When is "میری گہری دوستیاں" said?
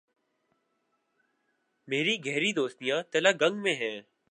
1.87-3.03